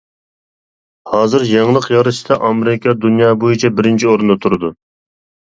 [1.11, 4.75] ھازىر يېڭىلىق يارىتىشتا ئامېرىكا دۇنيا بويىچە بىرىنچى ئورۇندا تۇرىدۇ.